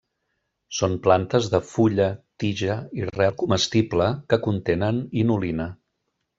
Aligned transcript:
Són 0.77 0.95
plantes 1.07 1.49
de 1.55 1.59
fulla, 1.73 2.07
tija 2.45 2.79
i 3.01 3.07
rel 3.11 3.37
comestible 3.45 4.11
que 4.33 4.43
contenen 4.51 5.07
inulina. 5.27 5.73